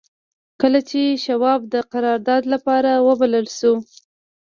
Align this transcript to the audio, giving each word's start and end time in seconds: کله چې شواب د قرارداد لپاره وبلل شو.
کله 0.61 0.79
چې 0.89 1.01
شواب 1.25 1.61
د 1.73 1.75
قرارداد 1.91 2.43
لپاره 2.53 2.91
وبلل 3.07 3.45
شو. 3.57 3.73